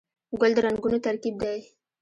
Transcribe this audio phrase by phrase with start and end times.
[0.39, 1.59] ګل د رنګونو ترکیب دی.